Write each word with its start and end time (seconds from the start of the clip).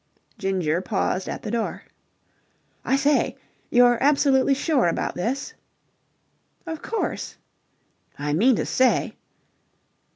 Ginger 0.39 0.81
paused 0.81 1.29
at 1.29 1.43
the 1.43 1.51
door. 1.51 1.83
"I 2.83 2.95
say, 2.95 3.37
you're 3.69 4.01
absolutely 4.01 4.55
sure 4.55 4.87
about 4.87 5.13
this?" 5.13 5.53
"Of 6.65 6.81
course." 6.81 7.37
"I 8.17 8.33
mean 8.33 8.55
to 8.55 8.65
say..." 8.65 9.15